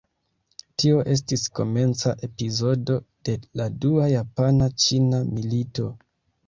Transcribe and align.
Tio 0.83 1.03
estis 1.15 1.43
komenca 1.59 2.13
epizodo 2.29 2.99
de 3.31 3.39
la 3.63 3.69
Dua 3.85 4.09
japana-ĉina 4.17 5.23
milito. 5.39 5.97